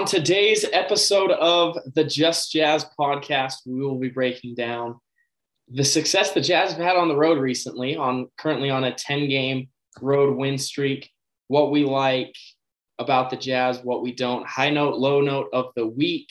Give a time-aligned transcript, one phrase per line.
[0.00, 4.98] On today's episode of the Just Jazz podcast, we will be breaking down
[5.68, 9.28] the success the Jazz have had on the road recently, on currently on a 10
[9.28, 9.68] game
[10.00, 11.10] road win streak,
[11.48, 12.34] what we like
[12.98, 16.30] about the Jazz, what we don't, high note, low note of the week,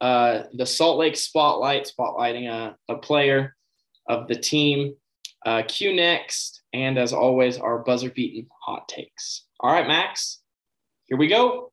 [0.00, 3.54] uh, the Salt Lake spotlight, spotlighting a, a player
[4.08, 4.94] of the team,
[5.44, 9.44] uh, Q next, and as always, our buzzer beaten hot takes.
[9.60, 10.40] All right, Max,
[11.04, 11.72] here we go.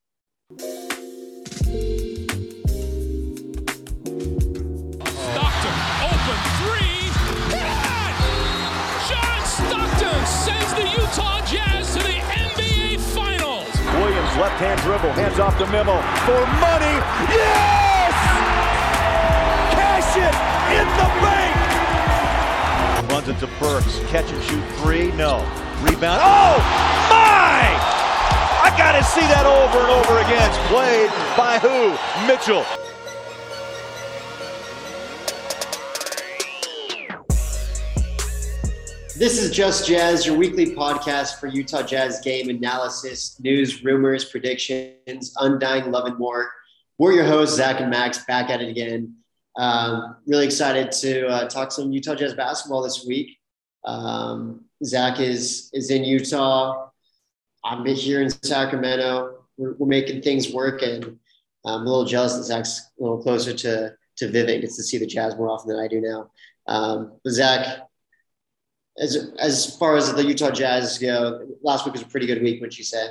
[14.39, 16.95] Left hand dribble, hands off to Memo for money.
[17.27, 18.15] Yes!
[19.75, 20.35] Cash it
[20.79, 21.59] in the bank.
[23.11, 25.11] Runs it to Burks, catch and shoot three.
[25.11, 25.43] No.
[25.83, 26.21] Rebound.
[26.23, 26.55] Oh
[27.11, 27.67] my!
[28.63, 30.47] I gotta see that over and over again.
[30.47, 31.97] It's played by who?
[32.25, 32.63] Mitchell.
[39.19, 45.33] This is Just Jazz, your weekly podcast for Utah Jazz game analysis, news, rumors, predictions,
[45.41, 46.49] undying love, and more.
[46.97, 49.17] We're your hosts, Zac and Max, back at it again.
[49.57, 53.37] Um, really excited to uh, talk some Utah Jazz basketball this week.
[53.83, 56.87] Um, Zac is is in Utah.
[57.65, 59.43] I'm here in Sacramento.
[59.57, 61.19] We're, we're making things work, and
[61.65, 64.97] I'm a little jealous that Zac's a little closer to to Vivint, gets to see
[64.97, 66.31] the Jazz more often than I do now.
[66.67, 67.88] Um, Zac,
[68.99, 72.61] as as far as the Utah Jazz go, last week was a pretty good week,
[72.61, 73.07] would you say?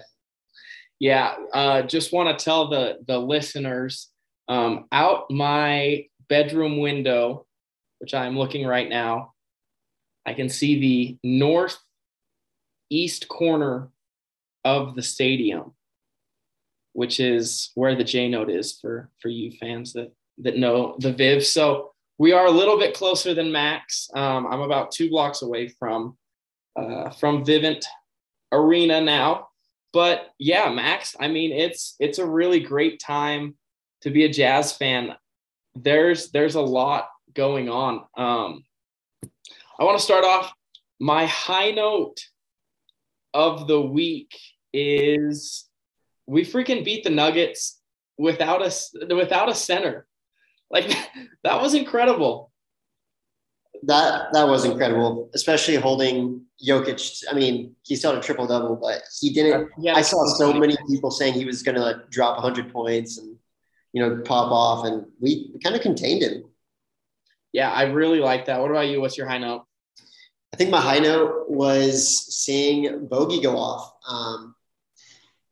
[1.00, 4.10] Yeah, uh, just want to tell the the listeners
[4.48, 7.46] um, out my bedroom window,
[7.98, 9.32] which I'm looking right now.
[10.26, 13.88] I can see the northeast corner
[14.64, 15.72] of the stadium,
[16.92, 21.12] which is where the J note is for for you fans that that know the
[21.12, 21.46] Viv.
[21.46, 24.10] So we are a little bit closer than Max.
[24.12, 26.18] Um, I'm about two blocks away from
[26.76, 27.84] uh, from Vivint
[28.52, 29.48] Arena now,
[29.92, 31.16] but yeah, Max.
[31.18, 33.56] I mean, it's it's a really great time
[34.02, 35.14] to be a Jazz fan.
[35.74, 38.04] There's there's a lot going on.
[38.16, 38.64] Um,
[39.78, 40.52] I want to start off.
[41.00, 42.18] My high note
[43.32, 44.36] of the week
[44.72, 45.68] is
[46.26, 47.80] we freaking beat the Nuggets
[48.18, 50.08] without a without a center.
[50.70, 50.88] Like
[51.44, 52.50] that was incredible.
[53.84, 57.22] That that was incredible, especially holding Jokic.
[57.30, 59.68] I mean, he still had a triple double, but he didn't.
[59.78, 63.18] Yeah, I saw so many people saying he was going to like, drop 100 points
[63.18, 63.36] and
[63.92, 66.44] you know pop off, and we kind of contained him.
[67.52, 68.60] Yeah, I really like that.
[68.60, 69.00] What about you?
[69.00, 69.64] What's your high note?
[70.52, 73.92] I think my high note was seeing Bogey go off.
[74.08, 74.54] Um,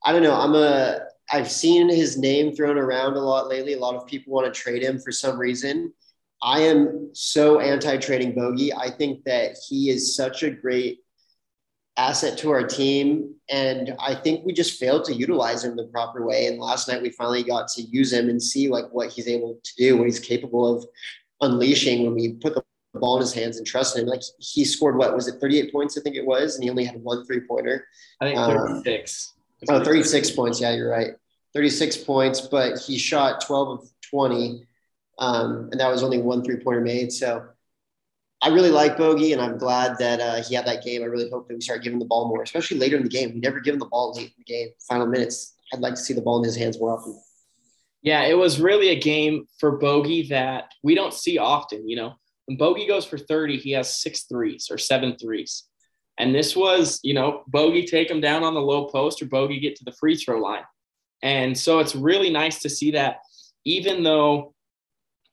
[0.05, 0.35] I don't know.
[0.35, 1.06] I'm a.
[1.31, 3.75] I've seen his name thrown around a lot lately.
[3.75, 5.93] A lot of people want to trade him for some reason.
[6.43, 8.73] I am so anti-trading Bogey.
[8.73, 10.99] I think that he is such a great
[11.97, 16.27] asset to our team, and I think we just failed to utilize him the proper
[16.27, 16.47] way.
[16.47, 19.59] And last night we finally got to use him and see like what he's able
[19.63, 20.85] to do, what he's capable of
[21.41, 22.63] unleashing when we put the
[22.95, 24.07] ball in his hands and trust him.
[24.07, 26.85] Like he scored what was it, 38 points, I think it was, and he only
[26.85, 27.87] had one three pointer.
[28.21, 29.36] I think Um, 36.
[29.69, 30.61] Oh, 36 points.
[30.61, 31.15] Yeah, you're right.
[31.55, 34.67] 36 points, but he shot 12 of 20.
[35.19, 37.13] Um, and that was only one three pointer made.
[37.13, 37.47] So
[38.43, 41.03] I really like Bogey, and I'm glad that uh, he had that game.
[41.03, 43.33] I really hope that we start giving the ball more, especially later in the game.
[43.33, 45.55] We never give him the ball late in the game, final minutes.
[45.73, 47.19] I'd like to see the ball in his hands more often.
[48.03, 51.89] Yeah, it was really a game for Bogey that we don't see often.
[51.89, 55.65] You know, when Bogey goes for 30, he has six threes or seven threes.
[56.19, 59.61] And this was, you know, Bogey take him down on the low post or Bogey
[59.61, 60.65] get to the free throw line.
[61.23, 63.19] And so it's really nice to see that
[63.65, 64.55] even though,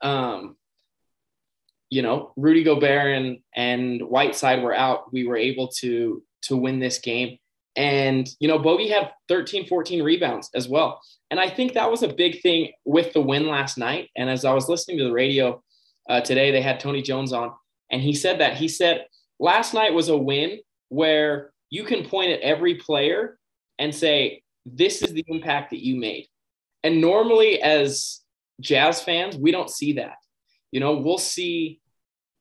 [0.01, 0.57] um,
[1.89, 6.80] you know, Rudy Gobert and, and Whiteside were out, we were able to, to win
[6.80, 7.38] this game.
[7.75, 11.01] And, you know, Bogey had 13, 14 rebounds as well.
[11.31, 14.09] And I think that was a big thing with the win last night.
[14.15, 15.63] And as I was listening to the radio
[16.09, 17.51] uh, today, they had Tony Jones on,
[17.91, 18.57] and he said that.
[18.57, 19.06] He said,
[19.39, 20.59] last night was a win
[20.93, 23.39] where you can point at every player
[23.79, 26.27] and say, this is the impact that you made.
[26.83, 28.21] And normally, as
[28.61, 30.17] Jazz fans, we don't see that.
[30.71, 31.81] You know, we'll see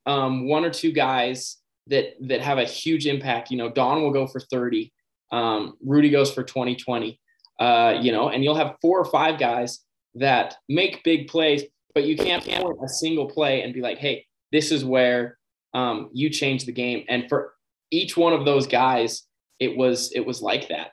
[0.06, 1.56] um, one or two guys
[1.86, 3.50] that that have a huge impact.
[3.50, 4.92] You know, Don will go for 30.
[5.30, 7.18] Um, Rudy goes for 20, 20.
[7.58, 9.80] Uh, you know, and you'll have four or five guys
[10.14, 11.62] that make big plays,
[11.94, 15.38] but you can't point a single play and be like, hey, this is where
[15.72, 17.04] um, you change the game.
[17.08, 17.54] And for
[17.92, 19.24] each one of those guys,
[19.60, 20.92] it was it was like that.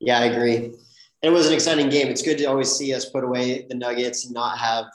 [0.00, 0.74] Yeah, I agree.
[1.22, 2.08] it was an exciting game.
[2.08, 4.86] It's good to always see us put away the Nuggets and not have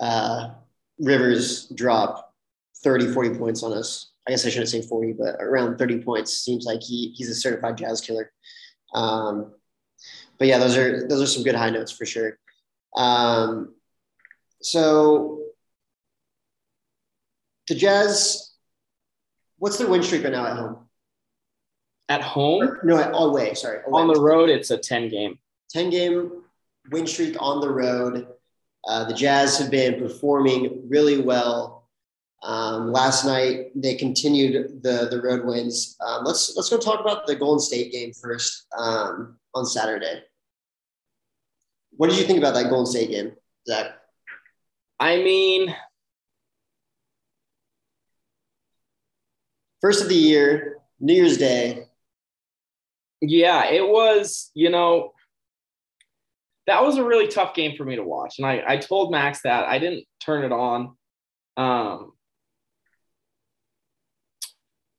[0.00, 0.50] uh,
[0.98, 2.34] Rivers drop
[2.82, 4.10] 30, 40 points on us.
[4.26, 7.34] I guess I shouldn't say 40, but around 30 points seems like he he's a
[7.34, 8.32] certified jazz killer.
[8.94, 9.52] Um,
[10.38, 12.38] but yeah, those are those are some good high notes for sure.
[12.96, 13.74] Um,
[14.62, 15.40] so
[17.68, 18.49] the Jazz,
[19.60, 20.88] what's their win streak right now at home?
[22.08, 22.62] At home?
[22.62, 23.54] Or, no, away.
[23.54, 24.02] Sorry, away.
[24.02, 25.38] On the road, it's a 10 game.
[25.70, 26.42] 10 game
[26.90, 28.26] win streak on the road.
[28.88, 31.88] Uh, the Jazz have been performing really well.
[32.42, 35.96] Um, last night they continued the the road wins.
[36.00, 40.22] Um, let's let's go talk about the Golden State game first um, on Saturday.
[41.98, 43.32] What did you think about that Golden State game,
[43.68, 43.92] Zac?
[44.98, 45.76] I mean,
[49.80, 51.84] first of the year, New Year's Day.
[53.20, 55.12] Yeah, it was, you know,
[56.66, 58.38] that was a really tough game for me to watch.
[58.38, 60.96] And I, I told Max that I didn't turn it on.
[61.56, 62.12] Um,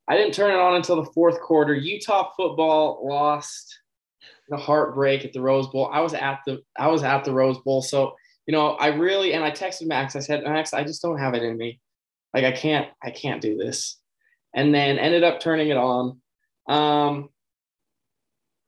[0.07, 1.73] I didn't turn it on until the fourth quarter.
[1.73, 3.79] Utah football lost
[4.49, 5.89] the heartbreak at the Rose Bowl.
[5.91, 7.81] I was at the I was at the Rose Bowl.
[7.81, 10.15] So, you know, I really and I texted Max.
[10.15, 11.79] I said, Max, I just don't have it in me.
[12.33, 14.00] Like I can't, I can't do this.
[14.53, 16.19] And then ended up turning it on.
[16.67, 17.29] Um,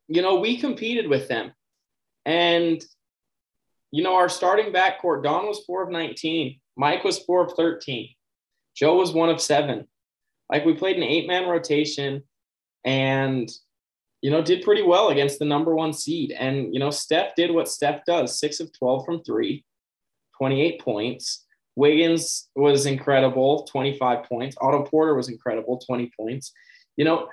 [0.07, 1.53] you know, we competed with them.
[2.25, 2.83] And,
[3.91, 8.09] you know, our starting backcourt, Don was four of 19, Mike was four of 13,
[8.75, 9.87] Joe was one of seven.
[10.49, 12.23] Like we played an eight man rotation
[12.85, 13.49] and,
[14.21, 16.31] you know, did pretty well against the number one seed.
[16.31, 19.65] And, you know, Steph did what Steph does six of 12 from three,
[20.37, 21.45] 28 points.
[21.75, 24.55] Wiggins was incredible, 25 points.
[24.61, 26.51] Otto Porter was incredible, 20 points.
[26.97, 27.29] You know,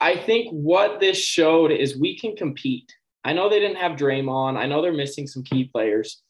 [0.00, 2.92] I think what this showed is we can compete.
[3.24, 4.56] I know they didn't have Draymond.
[4.56, 6.22] I know they're missing some key players,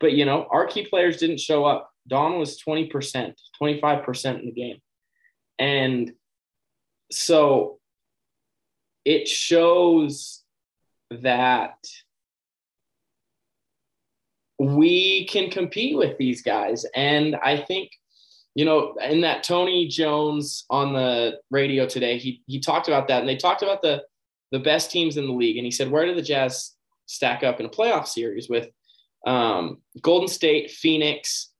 [0.00, 1.90] but you know, our key players didn't show up.
[2.06, 4.78] Don was 20%, 25% in the game.
[5.58, 6.12] And
[7.12, 7.78] so
[9.04, 10.42] it shows
[11.10, 11.76] that
[14.58, 16.84] we can compete with these guys.
[16.94, 17.90] And I think,
[18.54, 23.20] you know, in that Tony Jones on the radio today, he he talked about that,
[23.20, 24.02] and they talked about the
[24.50, 26.72] the best teams in the league, and he said, where do the Jazz
[27.06, 28.68] stack up in a playoff series with
[29.26, 31.50] um, Golden State, Phoenix,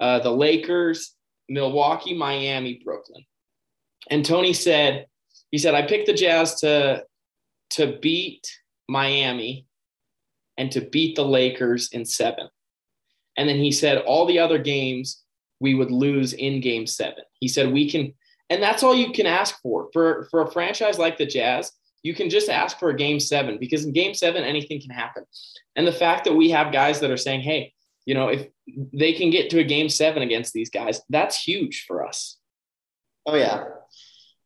[0.00, 1.14] uh, the Lakers,
[1.48, 3.24] Milwaukee, Miami, Brooklyn.
[4.10, 5.06] And Tony said,
[5.50, 7.04] he said, I picked the Jazz to
[7.70, 8.46] to beat
[8.88, 9.66] Miami
[10.56, 12.48] and to beat the Lakers in seven.
[13.36, 15.22] And then he said all the other games
[15.60, 17.24] we would lose in game seven.
[17.40, 18.12] He said we can,
[18.50, 19.88] and that's all you can ask for.
[19.92, 21.72] For for a franchise like the Jazz,
[22.02, 25.24] you can just ask for a game seven because in game seven, anything can happen.
[25.76, 27.72] And the fact that we have guys that are saying, hey,
[28.04, 28.48] you know, if
[28.92, 32.38] they can get to a game seven against these guys, that's huge for us.
[33.24, 33.64] Oh, yeah.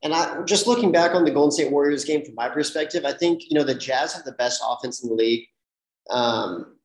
[0.02, 3.12] And I just looking back on the Golden State Warriors game from my perspective, I
[3.12, 5.46] think, you know, the Jazz have the best offense in the league.
[6.10, 6.76] Um,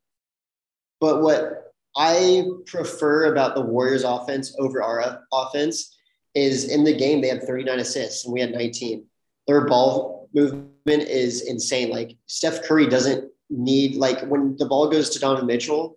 [1.00, 5.96] but what I prefer about the Warriors offense over our offense
[6.34, 9.04] is in the game, they had 39 assists and we had 19.
[9.46, 11.90] Their ball movement is insane.
[11.90, 15.96] Like Steph Curry doesn't need, like when the ball goes to Donovan Mitchell,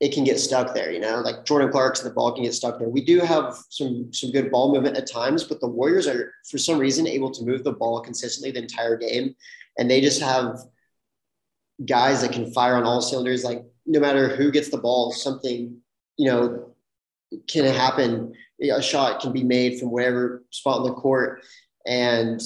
[0.00, 2.76] it can get stuck there, you know, like Jordan Clarkson, the ball can get stuck
[2.76, 2.88] there.
[2.88, 6.58] We do have some some good ball movement at times, but the Warriors are for
[6.58, 9.36] some reason able to move the ball consistently the entire game.
[9.78, 10.58] And they just have
[11.86, 13.44] guys that can fire on all cylinders.
[13.44, 15.76] Like no matter who gets the ball, something
[16.16, 16.74] you know
[17.48, 18.34] can happen.
[18.62, 21.42] A shot can be made from whatever spot in the court,
[21.84, 22.40] and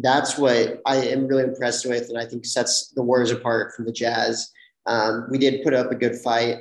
[0.00, 3.86] that's what I am really impressed with, and I think sets the Warriors apart from
[3.86, 4.50] the Jazz.
[4.86, 6.58] Um, we did put up a good fight,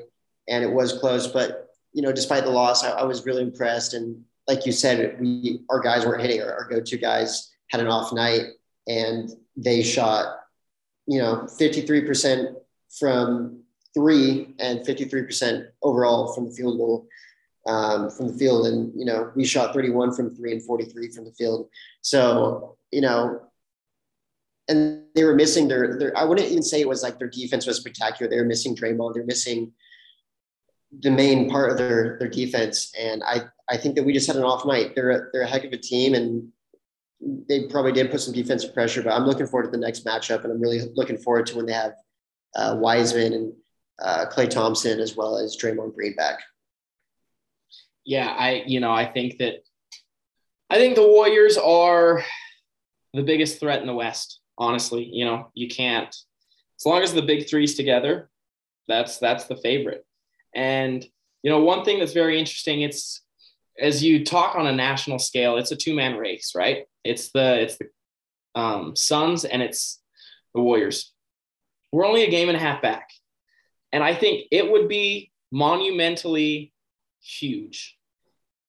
[0.48, 3.94] and it was close, but you know, despite the loss, I, I was really impressed.
[3.94, 6.42] And like you said, we our guys weren't hitting.
[6.42, 8.44] Our, our go-to guys had an off night,
[8.88, 10.40] and they shot,
[11.08, 12.58] you know, fifty-three percent
[13.00, 17.08] from three and 53% overall from the field goal
[17.68, 18.68] um, from the field.
[18.68, 21.70] And, you know, we shot 31 from three and 43 from the field.
[22.02, 23.42] So, you know,
[24.68, 27.66] and they were missing their, their, I wouldn't even say it was like their defense
[27.66, 28.30] was spectacular.
[28.30, 29.14] They were missing Draymond.
[29.14, 29.74] They're missing
[31.02, 32.92] the main part of their, their defense.
[32.98, 34.94] And I, I think that we just had an off night.
[34.96, 36.50] They're a, they're a heck of a team and
[37.48, 40.44] they probably did put some defensive pressure, but I'm looking forward to the next matchup.
[40.44, 41.94] And I'm really looking forward to when they have
[42.56, 43.54] uh, Wiseman and
[44.00, 46.40] uh, Klay Thompson as well as Draymond Green back.
[48.06, 49.64] Yeah, I you know I think that
[50.70, 52.24] I think the Warriors are
[53.14, 54.42] the biggest threat in the West.
[54.58, 56.14] Honestly, you know you can't
[56.84, 58.30] as long as the big three's together,
[58.90, 60.06] that's that's the favorite.
[60.54, 61.06] And
[61.44, 63.23] you know, one thing that's very interesting, it's
[63.80, 66.86] as you talk on a national scale, it's a two-man race, right?
[67.04, 67.90] It's the it's the
[68.56, 70.02] um, Suns and it's
[70.54, 71.12] the Warriors.
[71.92, 73.10] We're only a game and a half back.
[73.92, 76.74] And I think it would be monumentally
[77.22, 77.96] huge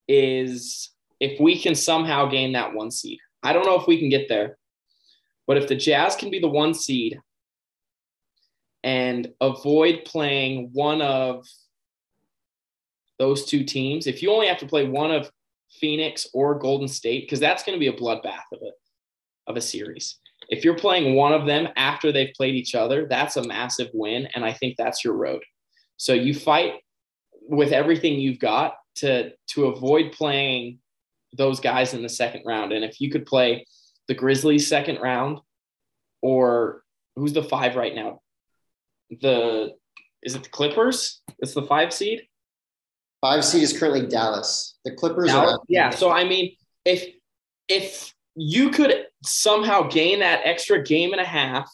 [0.06, 3.18] is if we can somehow gain that one seed.
[3.42, 4.58] I don't know if we can get there,
[5.46, 7.18] but if the Jazz can be the one seed
[8.82, 11.46] and avoid playing one of
[13.18, 15.30] those two teams, if you only have to play one of
[15.80, 18.74] Phoenix or Golden State, because that's going to be a bloodbath of it
[19.46, 20.18] of a series.
[20.48, 24.28] If you're playing one of them after they've played each other, that's a massive win.
[24.34, 25.42] And I think that's your road.
[25.96, 26.74] So you fight
[27.48, 30.78] with everything you've got to to avoid playing
[31.36, 32.72] those guys in the second round.
[32.72, 33.66] And if you could play
[34.08, 35.40] the Grizzlies second round,
[36.22, 36.82] or
[37.16, 38.20] who's the five right now?
[39.20, 39.72] The
[40.22, 41.22] is it the Clippers?
[41.38, 42.22] It's the five seed.
[43.24, 44.76] Five seed is currently Dallas.
[44.84, 45.54] The Clippers Dallas?
[45.54, 45.88] are yeah.
[45.88, 46.54] So I mean,
[46.84, 47.06] if
[47.68, 51.66] if you could somehow gain that extra game and a half,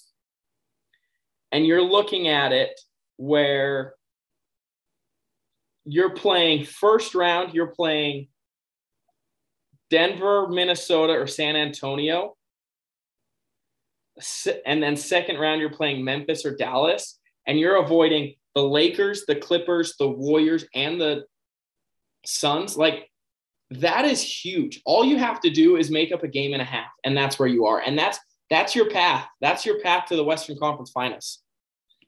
[1.51, 2.81] and you're looking at it
[3.17, 3.95] where
[5.85, 8.29] you're playing first round, you're playing
[9.91, 12.37] Denver, Minnesota, or San Antonio.
[14.65, 19.35] And then second round, you're playing Memphis or Dallas, and you're avoiding the Lakers, the
[19.35, 21.25] Clippers, the Warriors, and the
[22.25, 22.77] Suns.
[22.77, 23.11] Like
[23.71, 24.81] that is huge.
[24.85, 27.39] All you have to do is make up a game and a half, and that's
[27.39, 27.81] where you are.
[27.81, 29.27] And that's that's your path.
[29.41, 31.41] That's your path to the Western Conference Finals.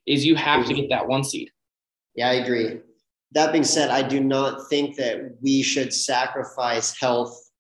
[0.07, 1.51] Is you have to get that one seed.
[2.17, 2.81] Yeah, I agree.
[3.33, 7.51] That being said, I do not think that we should sacrifice health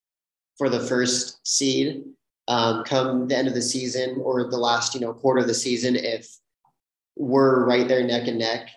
[0.58, 2.02] for the first seed
[2.48, 5.54] um, come the end of the season or the last you know quarter of the
[5.54, 6.28] season if
[7.16, 8.68] we're right there neck and neck.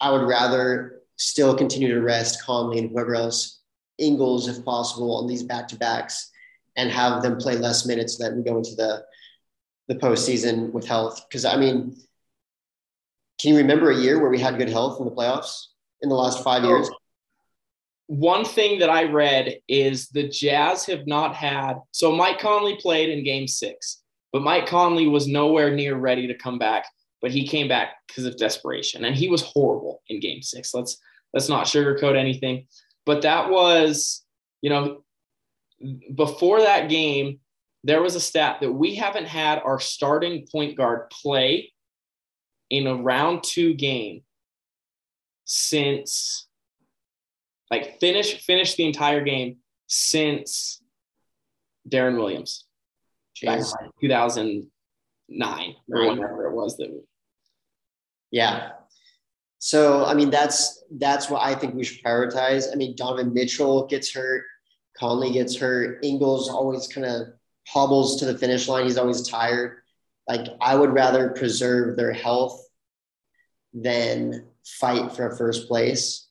[0.00, 3.60] I would rather still continue to rest Conley and whoever else
[3.98, 6.30] Ingles, if possible, on these back to backs
[6.76, 9.04] and have them play less minutes so that we go into the
[9.88, 11.26] the postseason with health.
[11.28, 11.96] Because I mean,
[13.40, 15.66] can you remember a year where we had good health in the playoffs
[16.02, 16.68] in the last five oh.
[16.68, 16.90] years?
[18.06, 21.74] One thing that I read is the Jazz have not had.
[21.92, 26.34] So Mike Conley played in Game Six, but Mike Conley was nowhere near ready to
[26.34, 26.86] come back.
[27.20, 30.72] But he came back because of desperation, and he was horrible in Game Six.
[30.72, 30.98] Let's
[31.32, 32.66] let's not sugarcoat anything.
[33.06, 34.24] But that was,
[34.60, 35.04] you know,
[36.14, 37.40] before that game,
[37.84, 41.72] there was a stat that we haven't had our starting point guard play
[42.70, 44.22] in a round two game
[45.44, 46.46] since
[47.70, 49.56] like finish finish the entire game
[49.86, 50.82] since
[51.88, 52.64] Deron Williams.
[53.42, 57.00] Back in 2009 or whatever it was that we,
[58.32, 58.72] yeah
[59.58, 62.72] so I mean, that's that's what I think we should prioritize.
[62.72, 64.44] I mean, Donovan Mitchell gets hurt,
[64.96, 67.28] Conley gets hurt, Ingles always kind of
[67.66, 68.84] hobbles to the finish line.
[68.84, 69.78] He's always tired.
[70.28, 72.64] Like I would rather preserve their health
[73.74, 76.28] than fight for first place,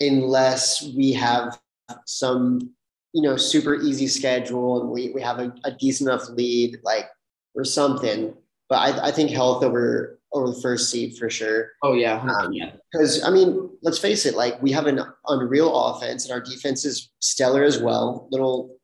[0.00, 1.58] unless we have
[2.06, 2.74] some
[3.12, 7.06] you know super easy schedule and we, we have a, a decent enough lead like
[7.54, 8.34] or something
[8.68, 11.70] but I, I think health over over the first seed for sure.
[11.82, 12.22] Oh yeah,
[12.92, 16.40] Because um, I mean, let's face it, like we have an unreal offense, and our
[16.40, 18.28] defense is stellar as well.
[18.30, 18.76] Little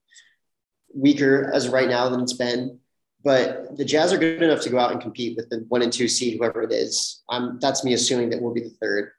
[0.95, 2.79] weaker as right now than it's been,
[3.23, 5.93] but the Jazz are good enough to go out and compete with the one and
[5.93, 7.23] two seed, whoever it is.
[7.29, 9.13] Um, that's me assuming that we'll be the third.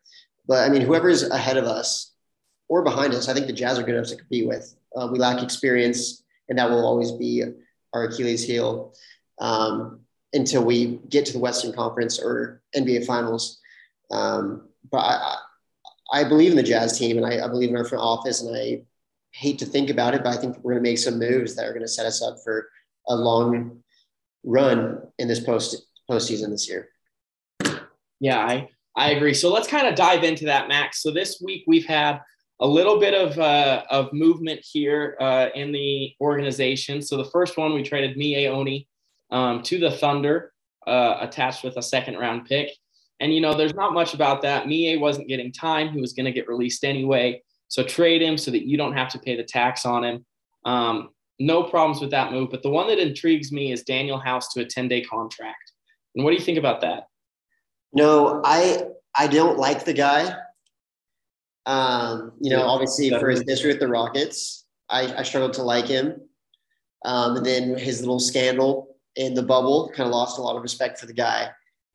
[0.48, 2.14] But I mean, whoever's ahead of us
[2.70, 4.76] or behind us, I think the Jazz are good enough to compete with.
[4.96, 7.44] Uh, we lack experience, and that will always be
[7.94, 8.94] our Achilles heel.
[9.40, 10.05] Um,
[10.36, 13.60] until we get to the Western Conference or NBA Finals.
[14.12, 15.38] Um, but I,
[16.12, 18.56] I believe in the Jazz team and I, I, believe in our front office, and
[18.56, 18.84] I
[19.32, 21.66] hate to think about it, but I think we're going to make some moves that
[21.66, 22.70] are going to set us up for
[23.08, 23.82] a long
[24.44, 26.90] run in this post postseason this year.
[28.20, 29.34] Yeah, I I agree.
[29.34, 31.02] So let's kind of dive into that, Max.
[31.02, 32.22] So this week we've had
[32.62, 37.02] a little bit of uh, of movement here uh, in the organization.
[37.02, 38.88] So the first one we traded Miye Oni
[39.36, 40.54] um, to the Thunder,
[40.88, 42.70] uh, attached with a second round pick.
[43.20, 44.66] And, you know, there's not much about that.
[44.66, 45.90] Miye wasn't getting time.
[45.90, 47.44] He was going to get released anyway.
[47.68, 50.26] So trade him so that you don't have to pay the tax on him.
[50.64, 52.50] Um, no problems with that move.
[52.50, 55.72] But the one that intrigues me is Danuel House to a 10 day contract.
[56.16, 57.08] And what do you think about that?
[57.92, 58.86] No, I
[59.18, 60.34] I don't like the guy.
[61.66, 65.88] Um, you know, obviously for his history with the Rockets, I, I struggled to like
[65.88, 66.22] him.
[67.04, 69.92] Um, and then his little scandal in the bubble.
[69.96, 71.50] Kind of lost a lot of respect for the guy.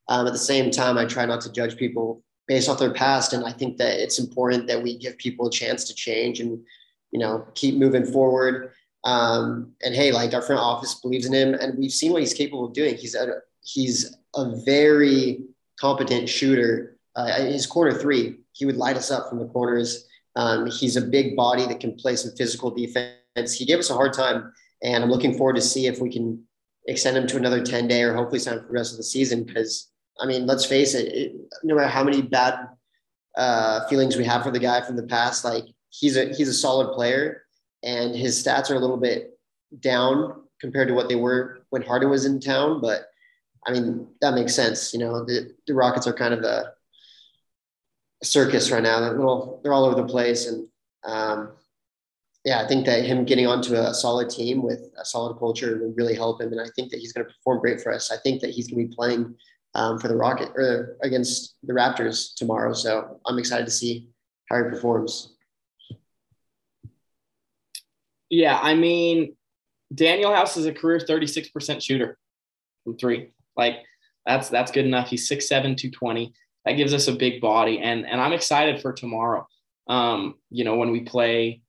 [0.08, 3.32] Um, at the same time, I try not to judge people based off their past,
[3.32, 6.60] and I think that it's important that we give people a chance to change and
[7.12, 8.72] you know keep moving forward.
[9.04, 12.34] Um, and hey, like our front office believes in him, and we've seen what he's
[12.34, 12.96] capable of doing.
[12.96, 15.44] He's a he's a very
[15.78, 16.98] competent shooter.
[17.16, 20.06] Uh, his corner three, he would light us up from the corners.
[20.36, 23.52] Um, he's a big body that can play some physical defense.
[23.52, 26.42] He gave us a hard time, and I'm looking forward to see if we can
[26.86, 29.04] extend him to another 10 day or hopefully sign him for the rest of the
[29.04, 29.44] season.
[29.44, 31.32] Because I mean, let's face it, it,
[31.62, 32.68] no matter how many bad
[33.36, 36.54] uh, feelings we have for the guy from the past, like he's a he's a
[36.54, 37.42] solid player,
[37.82, 39.38] and his stats are a little bit
[39.78, 42.80] down compared to what they were when Harden was in town.
[42.80, 43.06] But
[43.66, 44.92] I mean, that makes sense.
[44.92, 46.72] You know, the, the Rockets are kind of a
[48.22, 49.00] circus right now.
[49.00, 50.66] They're little, they're all over the place, and
[51.04, 51.52] um,
[52.44, 55.92] yeah, I think that him getting onto a solid team with a solid culture will
[55.92, 58.10] really help him, and I think that he's going to perform great for us.
[58.10, 59.34] I think that he's going to be playing
[59.74, 64.08] um, for the Rocket or against the Raptors tomorrow, so I'm excited to see
[64.48, 65.34] how he performs.
[68.30, 69.36] Yeah, I mean,
[69.94, 72.16] Danuel House is a career 36% shooter
[72.84, 73.32] from three.
[73.56, 73.78] Like
[74.24, 75.08] that's that's good enough.
[75.08, 76.32] He's 6'7, 220
[76.64, 79.46] that gives us a big body and and i'm excited for tomorrow
[79.88, 81.62] um you know when we play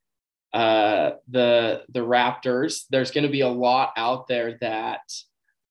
[0.54, 5.02] uh the the raptors there's going to be a lot out there that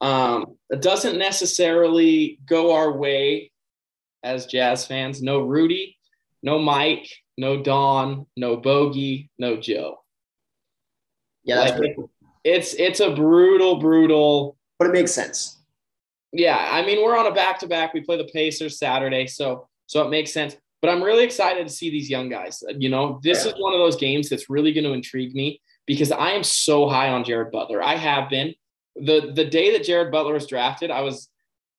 [0.01, 3.51] um doesn't necessarily go our way
[4.23, 5.99] as jazz fans no rudy
[6.43, 9.99] no mike no don no bogey no joe
[11.45, 11.97] yeah like,
[12.45, 15.61] it's it's a brutal brutal but it makes sense
[16.33, 17.93] yeah, I mean, we're on a back to back.
[17.93, 20.57] We play the Pacers Saturday, so so it makes sense.
[20.83, 22.63] But I'm really excited to see these young guys.
[22.77, 23.53] You know, this yeah.
[23.53, 26.89] is one of those games that's really going to intrigue me because I am so
[26.89, 27.83] high on Jared Butler.
[27.83, 28.55] I have been.
[28.97, 31.29] The the day that Jared Butler was drafted, I was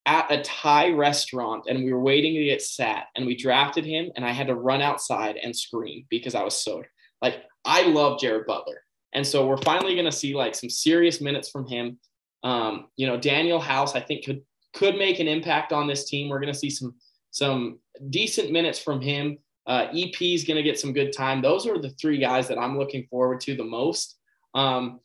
[0.05, 4.11] at a Thai restaurant and we were waiting to get sat and we drafted him
[4.15, 6.83] and I had to run outside and scream because I was so
[7.21, 8.83] like I love Jared Butler.
[9.13, 11.99] And so we're finally going to see like some serious minutes from him.
[12.43, 14.41] Um, you know, Danuel House, I think could
[14.73, 16.29] could make an impact on this team.
[16.29, 16.95] We're going to see some
[17.29, 17.79] some
[18.09, 19.37] decent minutes from him.
[19.67, 21.41] Uh, EP is going to get some good time.
[21.41, 24.17] Those are the three guys that I'm looking forward to the most.
[24.53, 24.99] Um,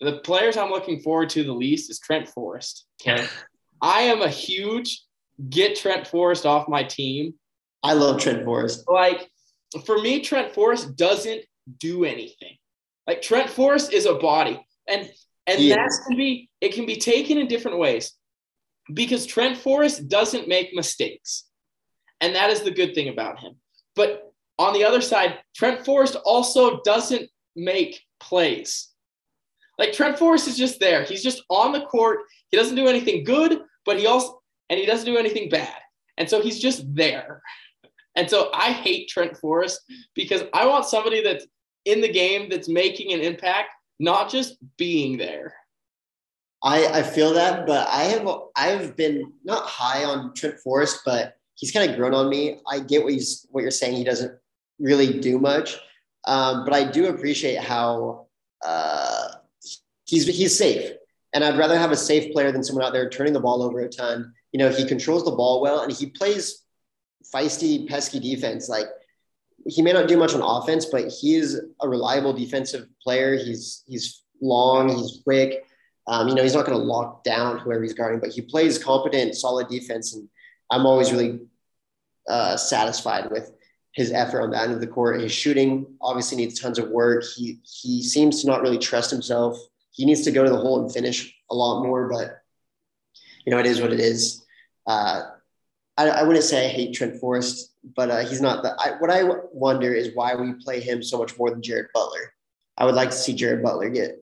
[0.00, 2.86] the players I'm looking forward to the least is Trent Forrest.
[3.00, 3.26] Okay,
[3.82, 5.02] I am a huge
[5.48, 7.34] get Trent Forrest off my team.
[7.82, 8.84] I love Trent Forrest.
[8.88, 9.28] Like
[9.84, 11.42] for me, Trent Forrest doesn't
[11.78, 12.56] do anything.
[13.06, 15.10] Like Trent Forrest is a body, and
[15.46, 16.00] and he that is.
[16.06, 18.12] can be it can be taken in different ways
[18.92, 21.44] because Trent Forrest doesn't make mistakes.
[22.20, 23.54] And that is the good thing about him.
[23.94, 28.88] But on the other side, Trent Forrest also doesn't make plays.
[29.78, 31.04] Like Trent Forrest is just there.
[31.04, 32.20] He's just on the court.
[32.50, 35.76] He doesn't do anything good, but he also and he doesn't do anything bad.
[36.16, 37.42] And so he's just there.
[38.16, 39.80] And so I hate Trent Forrest
[40.14, 41.46] because I want somebody that's
[41.84, 45.54] in the game that's making an impact, not just being there.
[46.62, 51.37] I, I feel that, but I have I've been not high on Trent Forrest, but
[51.58, 52.60] he's kind of grown on me.
[52.70, 53.96] I get what he's what you're saying.
[53.96, 54.32] He doesn't
[54.78, 55.78] really do much,
[56.26, 58.26] um, but I do appreciate how
[58.64, 59.28] uh,
[60.04, 60.92] he's he's safe.
[61.34, 63.80] And I'd rather have a safe player than someone out there turning the ball over
[63.80, 64.32] a ton.
[64.52, 66.64] You know, he controls the ball well, and he plays
[67.34, 68.68] feisty, pesky defense.
[68.68, 68.86] Like
[69.66, 73.36] he may not do much on offense, but he is a reliable defensive player.
[73.36, 75.64] He's he's long, he's quick.
[76.06, 78.82] Um, you know, he's not going to lock down whoever he's guarding, but he plays
[78.82, 80.26] competent, solid defense, and
[80.70, 81.40] I'm always really
[82.28, 83.52] uh, satisfied with
[83.92, 85.20] his effort on the end of the court.
[85.20, 87.24] His shooting obviously needs tons of work.
[87.36, 89.58] He he seems to not really trust himself.
[89.90, 92.42] He needs to go to the hole and finish a lot more, but
[93.44, 94.44] you know, it is what it is.
[94.86, 95.22] Uh,
[95.96, 98.74] I, I, wouldn't say I hate Trent Forrest, but uh, he's not the.
[98.78, 102.32] I, what I wonder is why we play him so much more than Jared Butler.
[102.76, 104.18] I would like to see Jared Butler get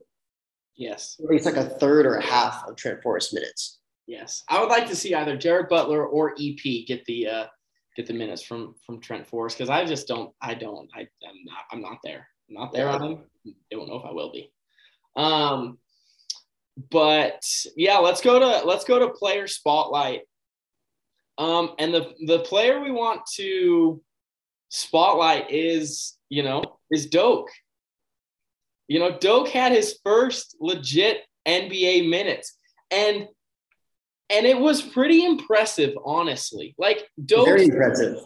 [0.77, 1.17] Yes.
[1.19, 3.79] At least like a third or a half of Trent Forrest minutes.
[4.05, 4.43] Yes.
[4.47, 7.45] I would like to see either Jared Butler or EP get the uh,
[7.97, 11.43] get the minutes from from Trent Forrest because I just don't I don't I, I'm
[11.43, 12.27] not I'm not there.
[12.47, 13.19] I'm not there on him.
[13.47, 14.51] I don't know if I will be.
[15.15, 15.79] Um
[16.91, 17.43] but
[17.75, 20.21] yeah, let's go to let's go to player spotlight.
[21.39, 24.01] Um and the the player we want to
[24.69, 27.49] spotlight is, you know, is Doke.
[28.87, 32.57] You know, Doke had his first legit NBA minutes.
[32.91, 33.27] And
[34.29, 36.75] and it was pretty impressive, honestly.
[36.77, 38.17] Like Doke's, very impressive.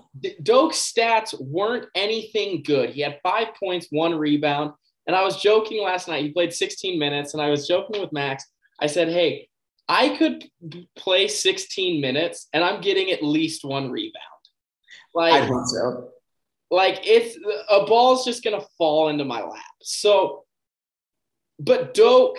[0.42, 2.90] Doke's stats weren't anything good.
[2.90, 4.74] He had five points, one rebound.
[5.08, 6.24] And I was joking last night.
[6.24, 8.46] He played 16 minutes, and I was joking with Max.
[8.80, 9.50] I said, "Hey,
[9.92, 10.46] I could
[10.96, 14.16] play 16 minutes and I'm getting at least one rebound.
[15.14, 16.10] Like I hope so.
[16.70, 17.38] like it's
[17.70, 19.62] a ball's just gonna fall into my lap.
[19.82, 20.46] So,
[21.60, 22.38] but Doke,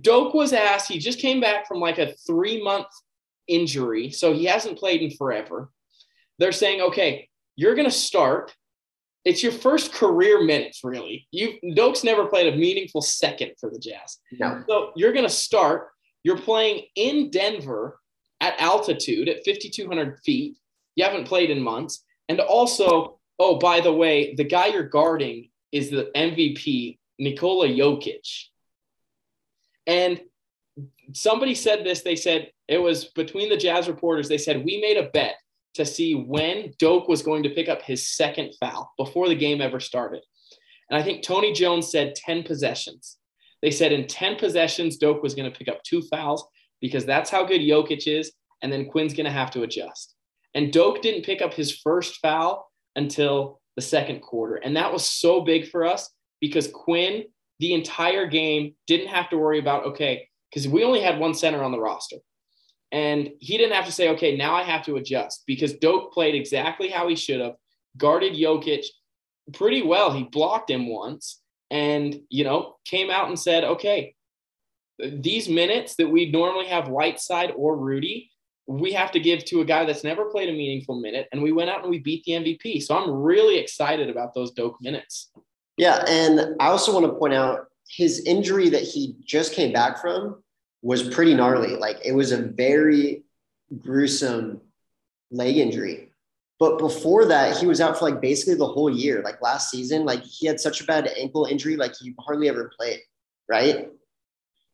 [0.00, 0.90] Doke was asked.
[0.90, 2.86] He just came back from like a three month
[3.46, 5.70] injury, so he hasn't played in forever.
[6.38, 8.54] They're saying, okay, you're gonna start.
[9.24, 11.26] It's your first career minutes, really.
[11.30, 14.18] You Doke's never played a meaningful second for the Jazz.
[14.32, 14.62] No.
[14.68, 15.88] So you're gonna start.
[16.22, 17.98] You're playing in Denver
[18.40, 20.56] at altitude at 5,200 feet.
[20.94, 22.04] You haven't played in months.
[22.28, 28.26] And also, oh, by the way, the guy you're guarding is the MVP, Nikola Jokic.
[29.86, 30.20] And
[31.12, 32.02] somebody said this.
[32.02, 34.28] They said it was between the Jazz reporters.
[34.28, 35.36] They said, We made a bet
[35.74, 39.60] to see when Doke was going to pick up his second foul before the game
[39.60, 40.22] ever started.
[40.90, 43.18] And I think Tony Jones said 10 possessions.
[43.62, 46.46] They said in 10 possessions, Doke was going to pick up two fouls
[46.80, 48.32] because that's how good Jokic is.
[48.62, 50.14] And then Quin's going to have to adjust.
[50.54, 54.56] And Doke didn't pick up his first foul until the second quarter.
[54.56, 57.24] And that was so big for us because Quin,
[57.58, 61.62] the entire game, didn't have to worry about, okay, because we only had one center
[61.62, 62.16] on the roster.
[62.92, 66.34] And he didn't have to say, okay, now I have to adjust because Doke played
[66.34, 67.54] exactly how he should have,
[67.96, 68.84] guarded Jokic
[69.52, 70.12] pretty well.
[70.12, 71.40] He blocked him once
[71.70, 74.14] and, you know, came out and said, okay,
[74.98, 78.30] these minutes that we normally have Whiteside or Rudy,
[78.66, 81.28] we have to give to a guy that's never played a meaningful minute.
[81.32, 82.82] And we went out and we beat the MVP.
[82.82, 85.30] So I'm really excited about those Doke minutes.
[85.76, 90.00] Yeah, and I also want to point out his injury that he just came back
[90.00, 90.42] from
[90.82, 91.76] was pretty gnarly.
[91.76, 93.24] Like it was a very
[93.80, 94.60] gruesome
[95.30, 96.10] leg injury.
[96.58, 99.22] But before that, he was out for like basically the whole year.
[99.22, 102.72] Like last season, like he had such a bad ankle injury, like he hardly ever
[102.78, 103.00] played,
[103.48, 103.90] right?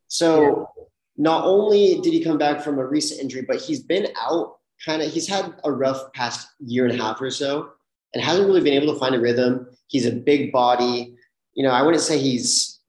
[0.07, 0.69] So
[1.17, 5.03] not only did he come back from a recent injury, but he's been out kind
[5.03, 7.71] of, he's had a rough past year and a half or so
[8.15, 9.69] and hasn't really been able to find a rhythm.
[9.87, 11.15] He's a big body.
[11.55, 12.81] You know, I wouldn't say he's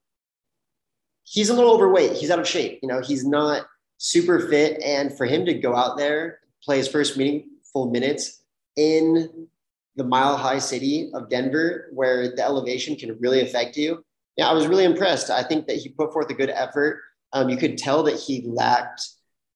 [1.24, 2.12] he's a little overweight.
[2.12, 2.78] He's out of shape.
[2.82, 3.66] You know, he's not
[3.98, 4.80] super fit.
[4.82, 8.42] And for him to go out there, play his first meaningful minutes
[8.76, 9.48] in
[9.96, 14.04] the mile high city of Denver, where the elevation can really affect you.
[14.36, 15.30] Yeah, I was really impressed.
[15.30, 17.00] I think that he put forth a good effort.
[17.32, 19.08] Um, you could tell that he lacked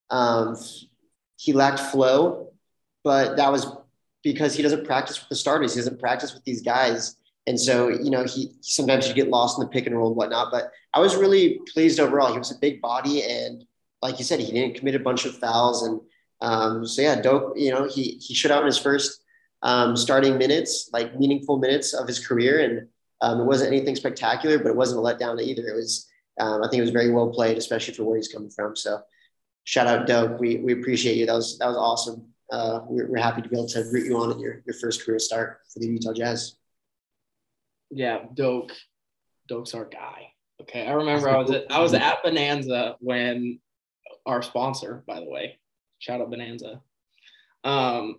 [0.09, 0.57] um,
[1.37, 2.51] he lacked flow,
[3.03, 3.67] but that was
[4.23, 5.73] because he doesn't practice with the starters.
[5.73, 7.15] He doesn't practice with these guys.
[7.47, 10.15] And so, you know, he sometimes you get lost in the pick and roll and
[10.15, 10.51] whatnot.
[10.51, 12.31] But I was really pleased overall.
[12.31, 13.65] He was a big body, and
[14.01, 15.83] like you said, he didn't commit a bunch of fouls.
[15.83, 16.01] And
[16.41, 17.53] um, so, yeah, dope.
[17.55, 19.23] You know, he he shut out in his first
[19.63, 22.87] um, starting minutes, like meaningful minutes of his career, and
[23.21, 25.67] um, it wasn't anything spectacular, but it wasn't a letdown either.
[25.67, 26.07] It was,
[26.39, 28.75] um, I think, it was very well played, especially for where he's coming from.
[28.75, 29.01] So,
[29.63, 30.39] shout out, Doke.
[30.39, 31.25] We we appreciate you.
[31.25, 32.28] That was that was awesome.
[32.51, 35.05] Uh, we're, we're happy to be able to root you on at your, your first
[35.05, 36.55] career start for the Utah Jazz.
[37.91, 38.71] Yeah, Doke.
[39.47, 40.33] Doke's our guy.
[40.61, 40.85] Okay.
[40.85, 43.59] I remember I was at I was at Bonanza when
[44.25, 45.57] our sponsor, by the way,
[45.99, 46.81] shout out Bonanza.
[47.63, 48.17] Um,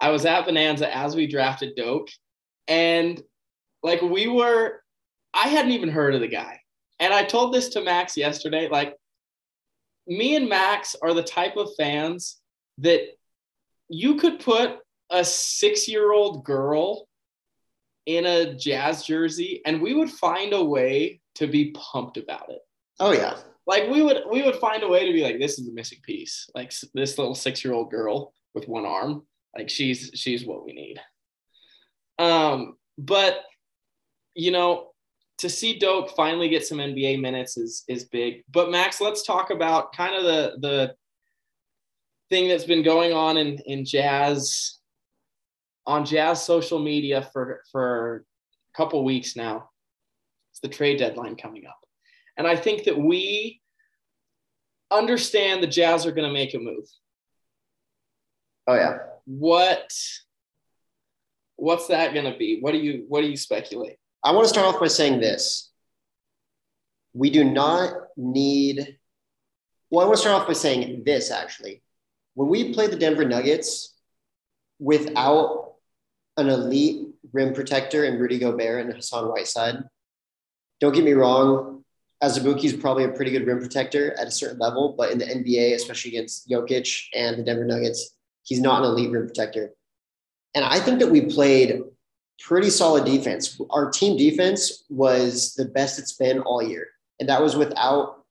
[0.00, 2.08] I was at Bonanza as we drafted Doke,
[2.68, 3.22] and
[3.82, 4.82] like we were,
[5.32, 6.60] I hadn't even heard of the guy.
[6.98, 8.68] And I told this to Max yesterday.
[8.68, 8.96] Like,
[10.06, 12.38] me and Max are the type of fans
[12.78, 13.02] that
[13.88, 14.78] you could put
[15.10, 17.06] a six year old girl
[18.06, 22.60] in a jazz jersey and we would find a way to be pumped about it.
[23.00, 23.36] Oh yeah.
[23.66, 25.98] Like we would we would find a way to be like this is the missing
[26.02, 26.48] piece.
[26.54, 31.00] Like this little 6-year-old girl with one arm, like she's she's what we need.
[32.18, 33.40] Um but
[34.34, 34.90] you know,
[35.38, 38.44] to see Doke finally get some NBA minutes is is big.
[38.50, 40.94] But Max, let's talk about kind of the the
[42.30, 44.78] thing that's been going on in in jazz
[45.86, 48.24] on jazz social media for for
[48.74, 49.70] a couple weeks now.
[50.52, 51.78] It's the trade deadline coming up.
[52.36, 53.60] And I think that we
[54.90, 56.86] understand the Jazz are going to make a move.
[58.66, 58.98] Oh yeah.
[59.24, 59.92] What
[61.56, 62.58] what's that going to be?
[62.60, 63.96] What do you what do you speculate?
[64.22, 65.70] I want to start off by saying this.
[67.12, 68.98] We do not need
[69.90, 71.82] well, I want to start off by saying this actually.
[72.36, 73.92] When we play the Denver Nuggets
[74.78, 75.74] without
[76.36, 79.84] an elite rim protector in Rudy Gobert and Hassan Whiteside.
[80.80, 81.84] Don't get me wrong,
[82.22, 85.74] Azubuike's probably a pretty good rim protector at a certain level, but in the NBA,
[85.74, 89.70] especially against Jokic and the Denver Nuggets, he's not an elite rim protector.
[90.54, 91.82] And I think that we played
[92.40, 93.60] pretty solid defense.
[93.70, 96.88] Our team defense was the best it's been all year,
[97.20, 98.24] and that was without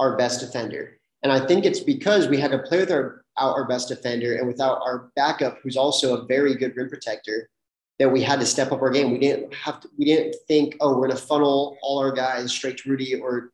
[0.00, 0.98] our best defender.
[1.22, 4.36] And I think it's because we had to play with our out our best defender
[4.36, 7.48] and without our backup, who's also a very good rim protector,
[7.98, 9.10] that we had to step up our game.
[9.10, 12.78] We didn't have to, we didn't think, oh, we're gonna funnel all our guys straight
[12.78, 13.52] to Rudy or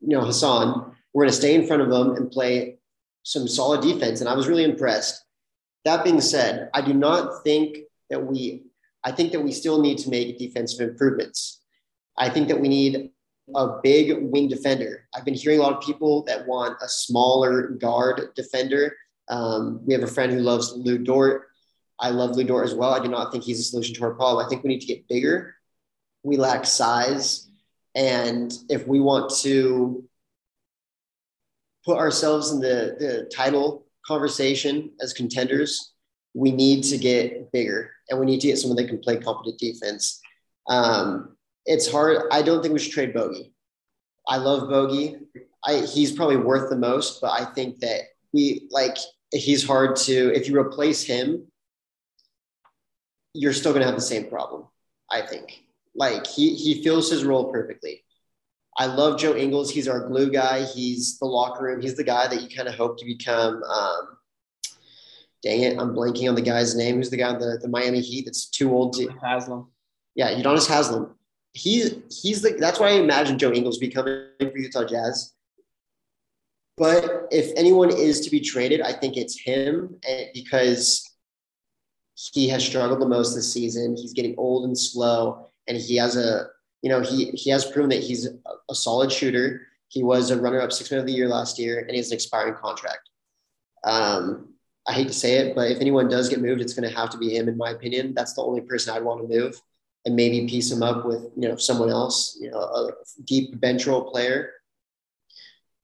[0.00, 0.94] you know Hassan.
[1.12, 2.78] We're gonna stay in front of them and play
[3.22, 4.20] some solid defense.
[4.20, 5.24] And I was really impressed.
[5.84, 7.78] That being said, I do not think
[8.10, 8.64] that we
[9.04, 11.62] I think that we still need to make defensive improvements.
[12.18, 13.10] I think that we need
[13.54, 15.06] a big wing defender.
[15.14, 18.96] I've been hearing a lot of people that want a smaller guard defender.
[19.28, 21.48] Um, we have a friend who loves Lu Dort.
[21.98, 22.90] I love Lu Dort as well.
[22.90, 24.44] I do not think he's a solution to our problem.
[24.44, 25.54] I think we need to get bigger.
[26.22, 27.48] We lack size.
[27.94, 30.04] And if we want to
[31.84, 35.92] put ourselves in the, the title conversation as contenders,
[36.34, 39.58] we need to get bigger and we need to get someone that can play competent
[39.58, 40.20] defense.
[40.68, 41.36] Um,
[41.66, 42.22] it's hard.
[42.30, 43.52] I don't think we should trade Bogey.
[44.28, 45.16] I love Bogey.
[45.64, 48.96] I, he's probably worth the most, but I think that we like
[49.32, 51.46] he's hard to if you replace him,
[53.34, 54.66] you're still gonna have the same problem.
[55.10, 55.64] I think.
[55.94, 58.04] Like he he fills his role perfectly.
[58.78, 59.70] I love Joe Ingles.
[59.70, 60.64] He's our glue guy.
[60.64, 61.80] He's the locker room.
[61.80, 63.62] He's the guy that you kind of hope to become.
[63.62, 64.16] Um,
[65.42, 66.96] dang it, I'm blanking on the guy's name.
[66.96, 69.68] Who's the guy the, the Miami Heat that's too old to Haslem.
[70.14, 71.14] Yeah, Udonis Haslem.
[71.52, 75.34] He's he's the that's why I imagine Joe Ingles becoming for Utah Jazz.
[76.76, 79.96] But if anyone is to be traded, I think it's him
[80.32, 81.06] because
[82.14, 83.96] he has struggled the most this season.
[83.96, 86.46] He's getting old and slow, and he has a
[86.82, 88.30] you know he he has proven that he's a,
[88.70, 89.66] a solid shooter.
[89.88, 92.14] He was a runner-up six man of the year last year, and he has an
[92.14, 93.10] expiring contract.
[93.82, 94.54] Um,
[94.86, 97.10] I hate to say it, but if anyone does get moved, it's going to have
[97.10, 98.14] to be him, in my opinion.
[98.14, 99.60] That's the only person I'd want to move,
[100.04, 102.90] and maybe piece him up with you know someone else, you know, a
[103.24, 104.52] deep bench role player.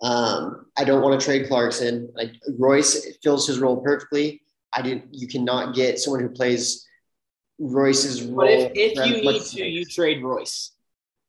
[0.02, 2.10] Um, I don't want to trade Clarkson.
[2.14, 4.42] Like Royce fills his role perfectly.
[4.72, 5.06] I didn't.
[5.10, 6.86] You cannot get someone who plays
[7.58, 8.36] Royce's role.
[8.36, 10.72] But if, if you need to, you trade Royce.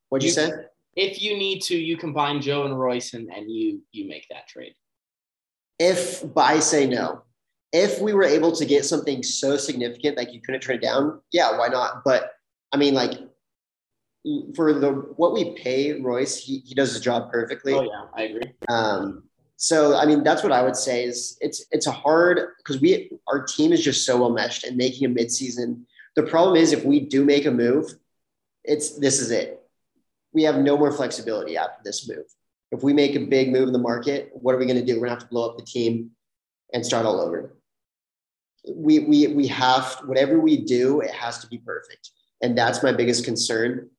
[0.10, 0.52] What'd you, you say?
[0.96, 4.48] If you need to, you combine Joe and Royce, and, and you you make that
[4.48, 4.74] trade.
[5.80, 7.24] If but I say no,
[7.72, 11.58] if we were able to get something so significant like you couldn't trade down, yeah,
[11.58, 12.04] why not?
[12.04, 12.32] But
[12.72, 13.20] I mean, like
[14.56, 17.74] for the what we pay Royce, he, he does his job perfectly.
[17.74, 18.52] Oh yeah, I agree.
[18.68, 19.24] Um,
[19.56, 23.12] so I mean, that's what I would say is it's it's a hard because we
[23.28, 25.84] our team is just so well meshed and making a midseason.
[26.16, 27.94] The problem is if we do make a move,
[28.64, 29.62] it's this is it.
[30.34, 32.26] We have no more flexibility after this move.
[32.72, 35.00] If we make a big move in the market, what are we going to do?
[35.00, 36.12] We're going to have to blow up the team
[36.74, 37.58] and start all over
[38.76, 42.92] we we we have whatever we do, it has to be perfect, and that's my
[42.92, 43.90] biggest concern.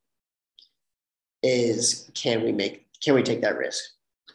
[1.43, 3.83] Is can we make can we take that risk?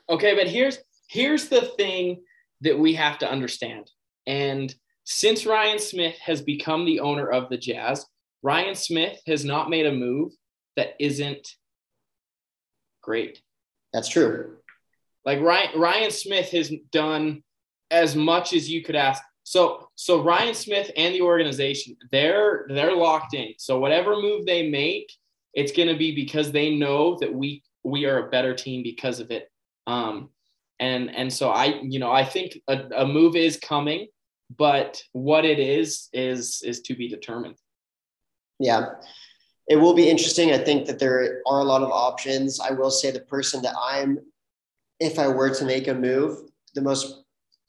[0.10, 2.24] Okay, but here's here's the thing
[2.62, 3.90] that we have to understand.
[4.26, 8.06] And since Ryan Smith has become the owner of the Jazz,
[8.42, 10.32] Ryan Smith has not made a move
[10.78, 11.48] that isn't
[13.02, 13.42] great.
[13.92, 14.58] That's true.
[15.26, 17.44] Like Ryan Ryan Smith has done
[17.92, 19.22] as much as you could ask.
[19.44, 23.54] So so Ryan Smith and the organization, they're they're locked in.
[23.58, 25.12] So whatever move they make,
[25.54, 29.20] it's going to be because they know that we we are a better team because
[29.20, 29.52] of it.
[29.88, 30.30] Um,
[30.80, 34.08] and and so I you know I think a, a move is coming,
[34.58, 37.56] but what it is is is to be determined.
[38.60, 38.86] Yeah.
[39.68, 40.52] It will be interesting.
[40.52, 42.60] I think that there are a lot of options.
[42.60, 44.20] I will say the person that I'm,
[45.00, 46.38] if I were to make a move,
[46.76, 47.23] the most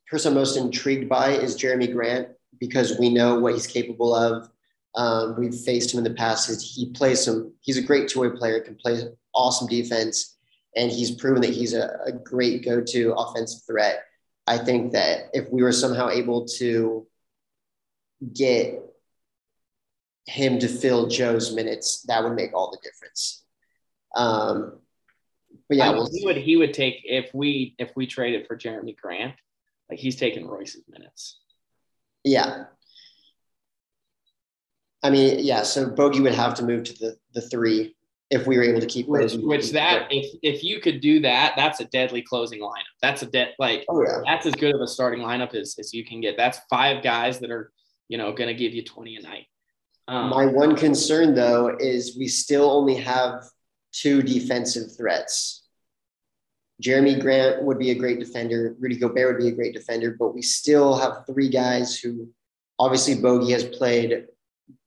[0.09, 4.49] person I'm most intrigued by is Jerami Grant because we know what he's capable of.
[4.95, 6.63] Um, we've faced him in the past.
[6.63, 7.53] He plays some.
[7.61, 8.61] He's a great two-way player.
[8.61, 9.03] Can play
[9.35, 10.37] awesome defense,
[10.77, 14.05] and he's proven that he's a, a great go-to offensive threat.
[14.47, 17.07] I think that if we were somehow able to
[18.33, 18.81] get
[20.27, 23.45] him to fill Joe's minutes, that would make all the difference.
[24.15, 24.79] Um,
[25.69, 28.97] but yeah, we'll he would he would take if we if we traded for Jerami
[28.97, 29.35] Grant,
[29.91, 31.41] like he's taking Royce's minutes.
[32.25, 32.65] Yeah.
[35.03, 35.63] I mean, yeah.
[35.63, 37.95] So Bogey would have to move to the the three
[38.31, 41.55] if we were able to keep which, which that if if you could do that,
[41.57, 42.95] that's a deadly closing lineup.
[43.03, 44.23] That's a dead like oh, yeah.
[44.25, 46.37] that's as good of a starting lineup as, as you can get.
[46.37, 47.71] That's five guys that are
[48.09, 49.47] you know going to give you twenty a night.
[50.09, 53.45] Um, My one concern though is we still only have
[53.93, 55.64] two defensive threats
[56.83, 58.75] Jerami Grant would be a great defender.
[58.79, 62.29] Rudy Gobert would be a great defender, but we still have three guys who
[62.79, 64.27] obviously Bogey has played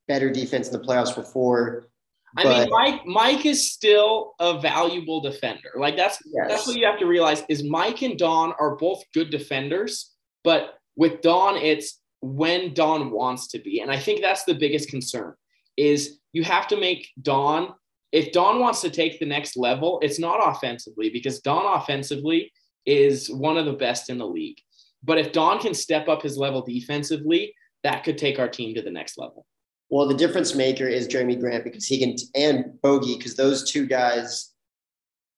[0.07, 1.87] better defense in the playoffs before.
[2.35, 5.69] I mean, Mike Mike is still a valuable defender.
[5.77, 6.49] Like that's Yes.
[6.49, 10.75] that's what you have to realize is Mike and Don are both good defenders, but
[10.95, 13.79] with Don, it's when Don wants to be.
[13.79, 15.33] And I think that's the biggest concern
[15.77, 17.73] is you have to make Don
[18.11, 22.51] if Don wants to take the next level, it's not offensively because Don offensively
[22.85, 24.57] is one of the best in the league.
[25.03, 28.81] But if Don can step up his level defensively, that could take our team to
[28.81, 29.45] the next level.
[29.89, 33.85] Well, the difference maker is Jerami Grant because he can, and Bogey, because those two
[33.85, 34.53] guys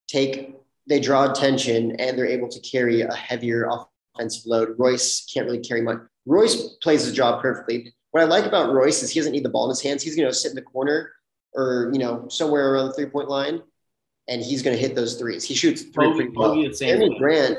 [0.07, 0.55] take,
[0.87, 3.69] they draw attention and they're able to carry a heavier
[4.15, 4.75] offensive load.
[4.77, 5.99] Royce can't really carry much.
[6.25, 7.93] Royce plays his job perfectly.
[8.11, 10.01] What I like about Royce is he doesn't need the ball in his hands.
[10.01, 11.11] He's going to sit in the corner
[11.53, 13.61] or, you know, somewhere around the three point line
[14.27, 15.43] and he's going to hit those threes.
[15.43, 16.55] He shoots three Bogey, pretty well.
[16.55, 17.17] Jerami.
[17.17, 17.57] Grant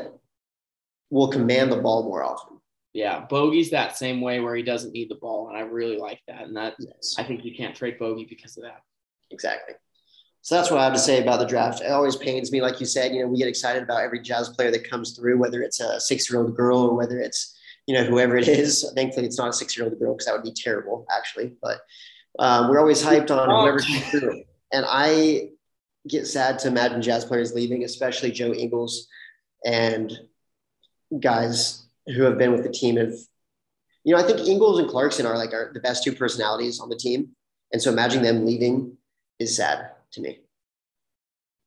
[1.11, 2.59] will command the ball more often.
[2.93, 6.21] Yeah, Bogey's that same way where he doesn't need the ball, and I really like
[6.27, 6.43] that.
[6.43, 7.15] And that Yes.
[7.19, 8.83] I think you can't trade Bogey because of that.
[9.31, 9.75] Exactly.
[10.43, 11.83] So that's what I have to say about the draft.
[11.83, 14.49] It always pains me, like you said, you know, we get excited about every jazz
[14.49, 18.37] player that comes through, whether it's a six-year-old girl or whether it's, you know, whoever
[18.37, 18.91] it is.
[18.95, 21.53] Thankfully, it's not a six-year-old girl because that would be terrible, actually.
[21.63, 21.79] But
[22.39, 24.43] um, we're always hyped on whoever comes through.
[24.73, 25.51] And I
[26.09, 29.09] get sad to imagine jazz players leaving, especially Joe Ingles
[29.65, 30.13] and
[31.21, 33.13] guys who have been with the team have,
[34.05, 36.89] you know, I think Ingles and Clarkson are like our, the best two personalities on
[36.89, 37.31] the team.
[37.73, 38.97] And so imagining them leaving
[39.39, 40.39] is sad to me.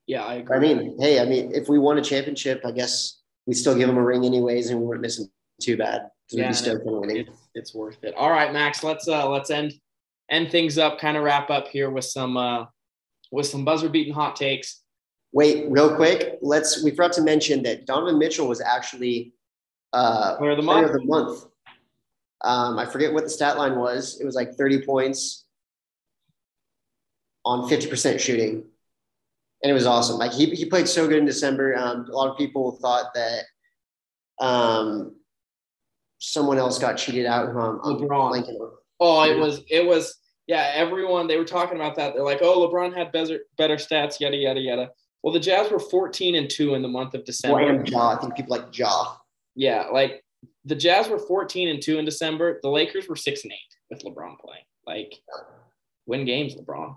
[0.08, 0.58] Yeah, I agree.
[0.58, 3.88] I mean, hey, I mean, if we won a championship, I guess we still give
[3.88, 5.30] them a ring anyways, and we wouldn't miss them
[5.62, 7.17] too bad Yeah, we'd be stoked on winning.
[7.17, 8.13] it's, it's worth it.
[8.15, 9.73] All right, Max, let's uh let's end
[10.29, 12.65] end things up, kind of wrap up here with some uh
[13.31, 14.81] with some buzzer beating hot takes.
[15.31, 16.83] Wait, real quick, let's.
[16.83, 19.33] We forgot to mention that Donovan Mitchell was actually
[19.93, 20.88] uh, Player of the month.
[20.88, 21.45] of the month.
[22.43, 24.19] Um, I forget what the stat line was.
[24.19, 25.45] It was like 30 points
[27.45, 28.63] on 50% shooting.
[29.63, 30.17] And it was awesome.
[30.17, 31.75] Like he, he played so good in December.
[31.77, 33.43] Um, a lot of people thought that
[34.41, 35.15] um,
[36.17, 37.49] someone else got cheated out.
[37.49, 38.31] Who I'm, I'm LeBron.
[38.31, 38.71] blanking on.
[39.05, 42.13] Oh, it was it was yeah, everyone they were talking about that.
[42.13, 44.89] They're like, "Oh, LeBron had better better stats, yada yada yada."
[45.21, 47.57] Well, the Jazz were 14 and 2 in the month of December.
[47.57, 48.15] Random jaw.
[48.15, 49.17] I think people like jaw.
[49.55, 50.23] Yeah, like
[50.65, 52.59] the Jazz were 14 and 2 in December.
[52.61, 53.57] The Lakers were 6 and 8
[53.89, 54.63] with LeBron playing.
[54.87, 55.13] Like
[56.05, 56.95] win games, LeBron.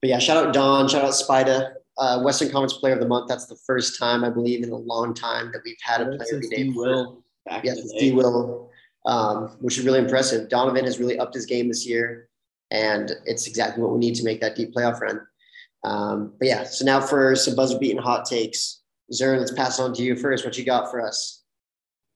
[0.00, 3.28] But yeah, shout out Don, shout out Spida, uh, Western Conference Player of the Month.
[3.28, 6.18] That's the first time I believe in a long time that we've had a player
[6.24, 6.62] Since every day.
[6.64, 6.70] D.
[6.70, 8.12] Will back Yes, it's the D.
[8.12, 8.70] Will,
[9.06, 10.48] um, which is really impressive.
[10.48, 12.28] Donovan has really upped his game this year,
[12.70, 15.20] and it's exactly what we need to make that deep playoff run.
[15.84, 18.82] Um, but yeah, so now for some buzzer beating hot takes.
[19.12, 20.44] Zern, let's pass it on to you first.
[20.44, 21.42] What you got for us?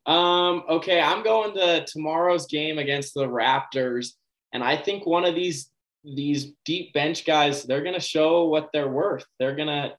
[0.04, 4.12] Um, okay, I'm going to tomorrow's game against the Raptors,
[4.52, 5.70] and I think one of these
[6.04, 9.24] these deep bench guys, they're gonna show what they're worth.
[9.38, 9.94] They're gonna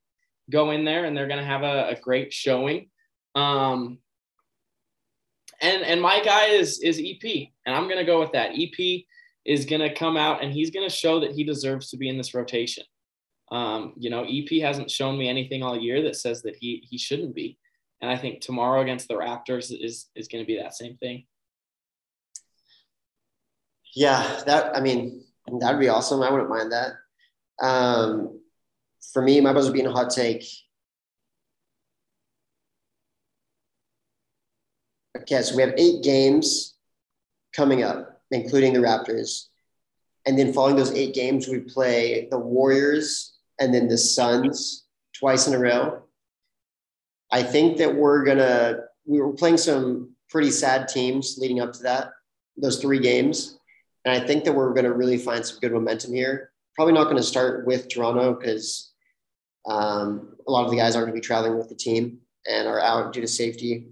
[0.50, 2.90] go in there and they're gonna have a, a great showing.
[3.36, 4.00] Um,
[5.64, 8.52] and and my guy is is EP, and I'm gonna go with that.
[8.54, 9.06] EP
[9.46, 12.34] is gonna come out and he's gonna show that he deserves to be in this
[12.34, 12.84] rotation.
[13.52, 16.98] Um, you know, EP hasn't shown me anything all year that says that he he
[16.98, 17.58] shouldn't be.
[18.02, 21.26] And I think tomorrow against the Raptors is is to be that same thing.
[23.96, 25.24] Yeah, that I mean,
[25.60, 26.22] that'd be awesome.
[26.22, 26.94] I wouldn't mind that.
[27.62, 28.42] Um,
[29.14, 30.46] for me, my buzzer beating hot take.
[35.18, 36.76] Okay, so we have eight games
[37.56, 39.46] coming up, including the Raptors.
[40.26, 44.86] And then following those eight games, we play the Warriors and then the Suns
[45.18, 46.04] twice in a row.
[47.32, 51.84] I think that we're gonna we were playing some pretty sad teams leading up to
[51.84, 52.12] that,
[52.58, 53.60] those three games.
[54.06, 56.52] And I think that we're to really find some good momentum here.
[56.76, 58.92] Probably not to start with Toronto because
[59.66, 62.80] um, a lot of the guys aren't to be traveling with the team and are
[62.80, 63.88] out due to safety,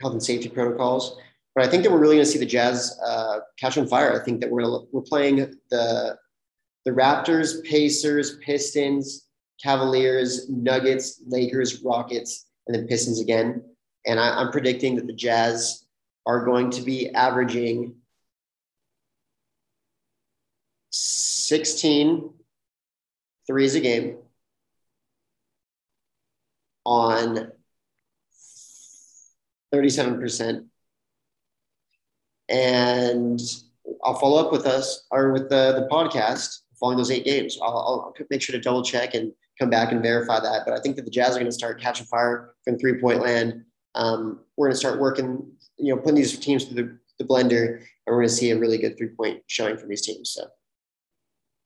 [0.00, 1.18] health and safety protocols.
[1.54, 4.20] But I think that we're really going to see the Jazz uh, catch on fire.
[4.20, 5.36] I think that we're we're playing
[5.70, 6.18] the
[6.84, 9.28] the Raptors, Pacers, Pistons,
[9.62, 13.62] Cavaliers, Nuggets, Lakers, Rockets, and then Pistons again.
[14.06, 15.86] And I, I'm predicting that the Jazz
[16.26, 17.94] are going to be averaging
[20.90, 22.30] 16
[23.46, 24.16] threes a game
[26.84, 27.52] on
[29.74, 30.66] 37%.
[32.48, 33.40] And
[34.04, 37.58] I'll follow up with us or with the, the podcast following those eight games.
[37.62, 40.62] I'll, I'll make sure to double check and come back and verify that.
[40.66, 43.20] But I think that the Jazz are going to start catching fire from three point
[43.20, 43.64] land.
[43.94, 45.46] Um, we're going to start working,
[45.78, 48.58] you know, putting these teams through the, the blender, and we're going to see a
[48.58, 50.30] really good three point showing from these teams.
[50.30, 50.46] So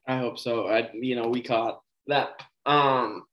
[0.06, 0.68] I hope so.
[0.68, 2.40] I you know we caught that.
[2.66, 3.24] Um,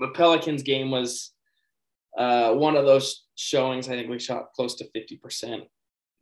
[0.00, 1.31] the Pelicans game was
[2.16, 3.88] uh, one of those showings.
[3.88, 5.64] I think we shot close to fifty percent,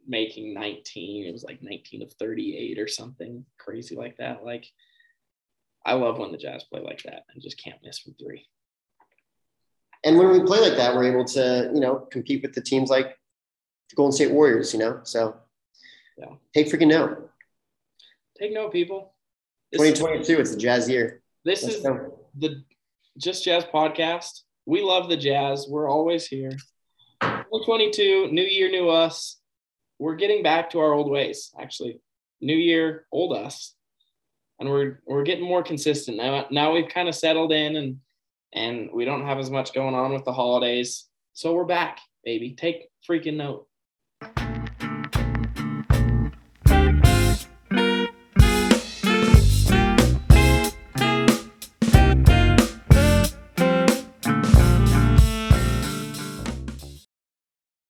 [0.06, 1.26] making nineteen.
[1.26, 4.44] It was like nineteen of thirty-eight or something crazy like that.
[4.44, 4.66] Like
[5.84, 8.46] I love when the Jazz play like that and just can't miss from three.
[10.04, 12.88] And when we play like that, we're able to, you know, compete with the teams
[12.88, 13.18] like
[13.90, 15.00] the Golden State Warriors, you know?
[15.04, 15.36] So
[16.16, 16.34] Yeah.
[16.54, 17.30] take freaking note.
[18.38, 19.14] Take note, people.
[19.72, 21.22] This, 2022, it's the Jazz year.
[21.44, 22.18] this Let's is go.
[22.38, 22.64] the
[23.18, 24.42] Just Jazz podcast.
[24.70, 25.66] We love the Jazz.
[25.68, 26.52] We're always here.
[27.22, 29.40] 2022, new year, new us.
[29.98, 32.00] We're getting back to our old ways, actually.
[32.40, 33.74] New year, old us.
[34.60, 36.18] And we're we're getting more consistent.
[36.18, 37.96] Now now we've kind of settled in and
[38.52, 41.08] and we don't have as much going on with the holidays.
[41.32, 42.54] So we're back, baby.
[42.56, 43.66] Take freaking note.